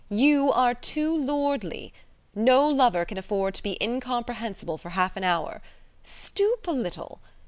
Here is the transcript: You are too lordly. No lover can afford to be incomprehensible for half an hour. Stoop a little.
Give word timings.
You 0.09 0.51
are 0.51 0.73
too 0.73 1.15
lordly. 1.15 1.93
No 2.33 2.67
lover 2.67 3.05
can 3.05 3.19
afford 3.19 3.53
to 3.53 3.61
be 3.61 3.77
incomprehensible 3.79 4.79
for 4.79 4.89
half 4.89 5.15
an 5.15 5.23
hour. 5.23 5.61
Stoop 6.01 6.65
a 6.67 6.71
little. 6.71 7.19